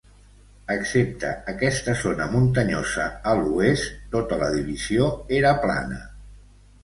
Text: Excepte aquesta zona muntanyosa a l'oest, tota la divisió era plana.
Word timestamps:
Excepte 0.75 1.33
aquesta 1.51 1.93
zona 1.99 2.25
muntanyosa 2.31 3.05
a 3.31 3.35
l'oest, 3.41 3.93
tota 4.15 4.41
la 4.45 4.49
divisió 4.57 5.11
era 5.41 5.55
plana. 5.67 6.01